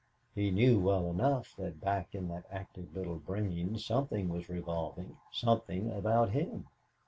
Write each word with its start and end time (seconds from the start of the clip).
He 0.33 0.49
knew 0.49 0.79
well 0.79 1.11
enough 1.11 1.55
that 1.57 1.79
back 1.79 2.15
in 2.15 2.27
that 2.29 2.45
active 2.49 2.95
little 2.95 3.17
brain 3.19 3.77
something 3.77 4.29
was 4.29 4.49
revolving 4.49 5.17
something 5.31 5.91
about 5.91 6.31
him. 6.31 6.65